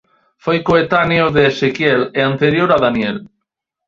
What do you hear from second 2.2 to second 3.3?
anterior a Daniel.